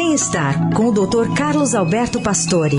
[0.00, 1.34] Bem-estar com o Dr.
[1.36, 2.76] Carlos Alberto Pastore.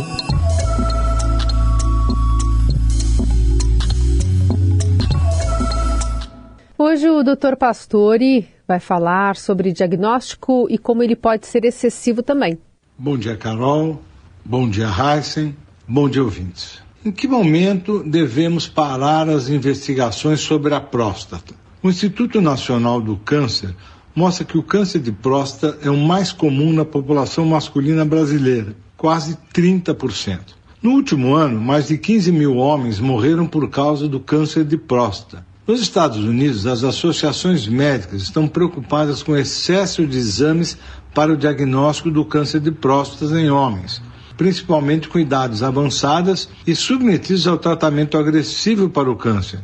[6.77, 7.57] Hoje o Dr.
[7.59, 12.57] Pastore vai falar sobre diagnóstico e como ele pode ser excessivo também.
[12.97, 14.01] Bom dia, Carol.
[14.45, 15.53] Bom dia, Heisen.
[15.85, 16.81] Bom dia, ouvintes.
[17.03, 21.53] Em que momento devemos parar as investigações sobre a próstata?
[21.83, 23.75] O Instituto Nacional do Câncer
[24.19, 29.37] mostra que o câncer de próstata é o mais comum na população masculina brasileira, quase
[29.53, 30.39] 30%.
[30.83, 35.45] No último ano, mais de 15 mil homens morreram por causa do câncer de próstata.
[35.65, 40.77] Nos Estados Unidos, as associações médicas estão preocupadas com o excesso de exames
[41.13, 44.01] para o diagnóstico do câncer de próstata em homens,
[44.35, 49.61] principalmente com idades avançadas e submetidos ao tratamento agressivo para o câncer,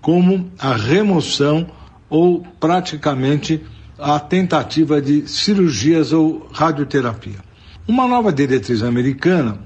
[0.00, 1.66] como a remoção
[2.08, 3.60] ou praticamente
[3.98, 7.44] a tentativa de cirurgias ou radioterapia.
[7.88, 9.58] Uma nova diretriz americana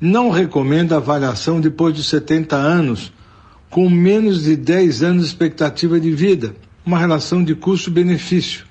[0.00, 3.12] não recomenda avaliação depois de 70 anos
[3.68, 6.54] com menos de 10 anos de expectativa de vida,
[6.86, 8.64] uma relação de custo-benefício.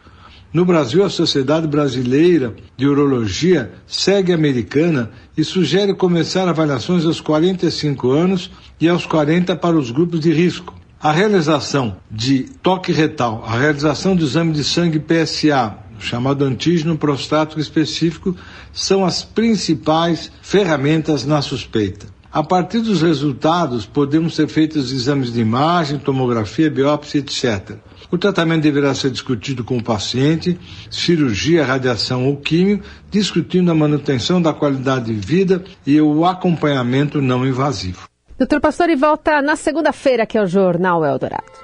[0.54, 8.12] No Brasil, a Sociedade Brasileira de Urologia segue americana e sugere começar avaliações aos 45
[8.12, 10.74] anos e aos 40 para os grupos de risco.
[11.04, 17.60] A realização de toque retal, a realização do exame de sangue PSA, chamado antígeno prostático
[17.60, 18.34] específico,
[18.72, 22.08] são as principais ferramentas na suspeita.
[22.32, 27.76] A partir dos resultados, podemos ser feitos exames de imagem, tomografia, biópsia, etc.
[28.10, 30.58] O tratamento deverá ser discutido com o paciente,
[30.90, 32.80] cirurgia, radiação ou químio,
[33.12, 38.13] discutindo a manutenção da qualidade de vida e o acompanhamento não invasivo.
[38.44, 41.64] Doutor Pastore volta na segunda-feira aqui ao Jornal Eldorado.